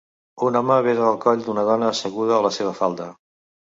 Un 0.47 0.55
home 0.61 0.77
besa 0.87 1.03
el 1.09 1.19
coll 1.27 1.45
d'una 1.49 1.67
dona 1.69 1.91
asseguda 1.91 2.35
a 2.39 2.43
la 2.47 2.53
seva 2.59 2.73
falda. 2.81 3.07